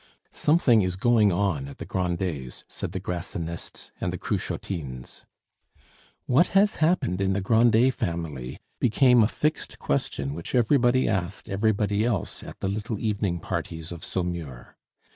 [0.33, 5.25] "Something is going on at the Grandets," said the Grassinists and the Cruchotines.
[6.25, 12.03] "What has happened in the Grandet family?" became a fixed question which everybody asked everybody
[12.03, 14.75] else at the little evening parties of Saumur.